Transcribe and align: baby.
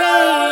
baby. 0.00 0.49